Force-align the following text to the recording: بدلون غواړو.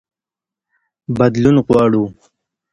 بدلون 1.17 1.57
غواړو. 1.65 2.03